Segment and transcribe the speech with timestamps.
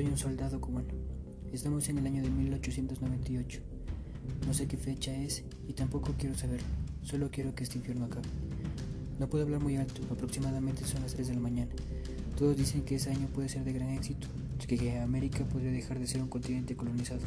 [0.00, 0.88] Soy un soldado cubano.
[1.52, 3.60] Estamos en el año de 1898.
[4.46, 6.66] No sé qué fecha es y tampoco quiero saberlo.
[7.02, 8.26] Solo quiero que este infierno acabe.
[9.18, 11.70] No puedo hablar muy alto, aproximadamente son las 3 de la mañana.
[12.38, 14.26] Todos dicen que ese año puede ser de gran éxito,
[14.66, 17.20] que América podría dejar de ser un continente colonizado.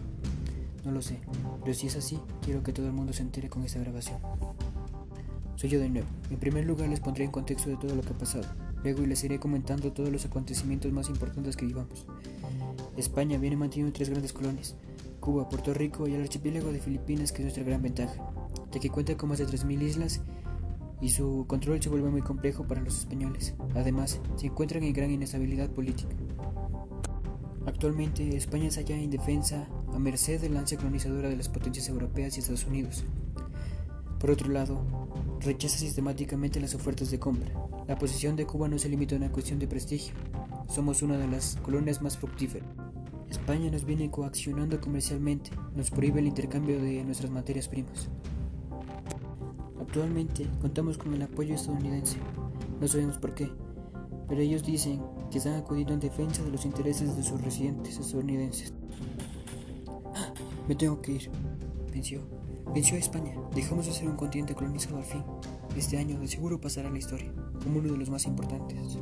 [0.84, 1.20] No lo sé,
[1.62, 4.18] pero si es así, quiero que todo el mundo se entere con esta grabación.
[5.64, 6.08] Soy yo de nuevo.
[6.30, 8.44] En primer lugar les pondré en contexto de todo lo que ha pasado.
[8.84, 12.06] Luego les iré comentando todos los acontecimientos más importantes que vivamos.
[12.98, 14.76] España viene manteniendo tres grandes colonias,
[15.22, 18.14] Cuba, Puerto Rico y el archipiélago de Filipinas, que es nuestra gran ventaja,
[18.74, 20.20] ya que cuenta con más de 3.000 islas
[21.00, 23.56] y su control se vuelve muy complejo para los españoles.
[23.74, 26.14] Además, se encuentran en gran inestabilidad política.
[27.66, 32.36] Actualmente, España es allá indefensa a merced de la ansia colonizadora de las potencias europeas
[32.36, 33.06] y Estados Unidos.
[34.24, 34.80] Por otro lado,
[35.42, 37.52] rechaza sistemáticamente las ofertas de compra.
[37.90, 40.14] La posición de Cuba no se limita a una cuestión de prestigio.
[40.74, 42.66] Somos una de las colonias más fructíferas.
[43.30, 48.08] España nos viene coaccionando comercialmente, nos prohíbe el intercambio de nuestras materias primas.
[49.82, 52.16] Actualmente contamos con el apoyo estadounidense.
[52.80, 53.52] No sabemos por qué,
[54.30, 58.74] pero ellos dicen que están acudiendo en defensa de los intereses de sus residentes estadounidenses.
[60.70, 61.30] Me tengo que ir.
[61.92, 62.43] Venció.
[62.74, 63.36] Venció a España.
[63.54, 65.24] Dejamos de ser un continente colonizado al fin.
[65.76, 67.32] Este año de seguro pasará a la historia
[67.64, 68.98] como uno de los más importantes.